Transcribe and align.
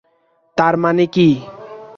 তার 0.57 0.73
মানে 0.77 1.05
কী? 1.05 1.27